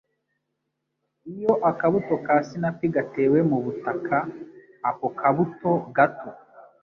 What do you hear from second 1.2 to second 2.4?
Iyo akabuto ka